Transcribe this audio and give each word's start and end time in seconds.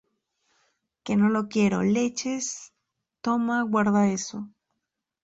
que 1.03 1.15
no 1.15 1.29
lo 1.29 1.47
quiero, 1.47 1.83
leches. 1.83 2.73
toma, 3.21 3.61
guarda 3.61 4.07
eso. 4.09 4.49